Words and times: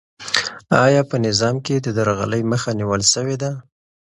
آیا 0.85 1.01
په 1.09 1.15
نظام 1.25 1.55
کې 1.65 1.75
د 1.79 1.87
درغلۍ 1.97 2.41
مخه 2.51 2.69
نیول 2.79 3.01
سوې 3.13 3.35
ده؟ 3.41 3.51